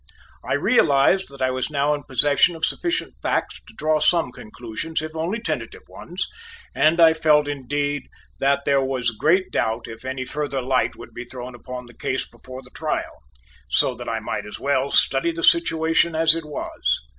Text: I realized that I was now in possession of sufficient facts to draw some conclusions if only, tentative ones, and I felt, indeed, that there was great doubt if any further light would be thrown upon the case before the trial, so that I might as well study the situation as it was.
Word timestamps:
I 0.43 0.53
realized 0.55 1.29
that 1.29 1.43
I 1.43 1.51
was 1.51 1.69
now 1.69 1.93
in 1.93 2.01
possession 2.01 2.55
of 2.55 2.65
sufficient 2.65 3.13
facts 3.21 3.61
to 3.67 3.73
draw 3.77 3.99
some 3.99 4.31
conclusions 4.31 4.99
if 4.99 5.15
only, 5.15 5.39
tentative 5.39 5.83
ones, 5.87 6.27
and 6.73 6.99
I 6.99 7.13
felt, 7.13 7.47
indeed, 7.47 8.07
that 8.39 8.65
there 8.65 8.81
was 8.83 9.11
great 9.11 9.51
doubt 9.51 9.87
if 9.87 10.03
any 10.03 10.25
further 10.25 10.59
light 10.59 10.95
would 10.95 11.13
be 11.13 11.23
thrown 11.25 11.53
upon 11.53 11.85
the 11.85 11.93
case 11.93 12.27
before 12.27 12.63
the 12.63 12.71
trial, 12.71 13.21
so 13.69 13.93
that 13.93 14.09
I 14.09 14.19
might 14.19 14.47
as 14.47 14.59
well 14.59 14.89
study 14.89 15.31
the 15.31 15.43
situation 15.43 16.15
as 16.15 16.33
it 16.33 16.45
was. 16.45 17.01